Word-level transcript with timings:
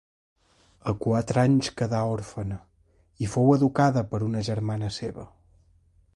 A 0.91 0.93
quatre 1.03 1.41
anys 1.41 1.69
quedà 1.81 1.99
òrfena 2.13 2.57
i 3.27 3.31
fou 3.35 3.55
educada 3.59 4.05
per 4.15 4.25
una 4.31 4.43
germana 4.53 4.91
seva. 5.01 5.29